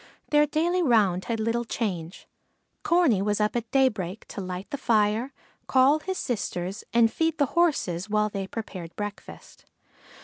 Their 0.31 0.47
daily 0.47 0.81
round 0.81 1.25
had 1.25 1.39
little 1.39 1.63
change. 1.63 2.27
Corney 2.81 3.21
was 3.21 3.39
up 3.39 3.55
at 3.55 3.69
daybreak 3.69 4.27
to 4.29 4.41
light 4.41 4.67
the 4.71 4.77
fire, 4.79 5.31
call 5.67 5.99
his 5.99 6.17
sisters, 6.17 6.83
and 6.91 7.11
feed 7.13 7.37
the 7.37 7.45
horses 7.53 8.09
while 8.09 8.27
they 8.27 8.47
prepared 8.47 8.95
breakfast. 8.95 9.63